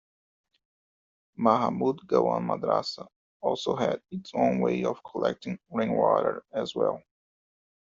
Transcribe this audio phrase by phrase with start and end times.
[1.37, 3.07] Mahamood Gawan Madrasa
[3.39, 7.03] also had its own way of collecting rainwater as well.